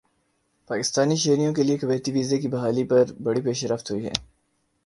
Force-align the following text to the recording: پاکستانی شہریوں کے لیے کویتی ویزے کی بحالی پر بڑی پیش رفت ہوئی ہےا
پاکستانی 0.69 1.15
شہریوں 1.23 1.53
کے 1.55 1.63
لیے 1.63 1.77
کویتی 1.77 2.11
ویزے 2.11 2.37
کی 2.41 2.47
بحالی 2.55 2.83
پر 2.91 3.03
بڑی 3.23 3.41
پیش 3.45 3.59
رفت 3.71 3.91
ہوئی 3.91 4.03
ہےا 4.05 4.13